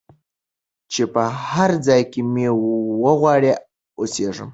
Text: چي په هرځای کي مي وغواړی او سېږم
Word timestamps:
چي 0.91 1.03
په 1.13 1.23
هرځای 1.51 2.01
کي 2.11 2.21
مي 2.33 2.47
وغواړی 3.03 3.51
او 3.97 4.03
سېږم 4.13 4.49